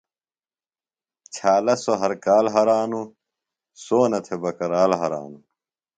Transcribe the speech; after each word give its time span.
چھالہ 1.33 1.75
سوۡ 1.83 1.97
ہر 2.01 2.13
کال 2.25 2.45
ہرانوۡ، 2.53 3.07
سونہ 3.83 4.19
تھۡے 4.25 4.35
بکرال 4.41 4.91
ہرانوۡ 5.01 5.43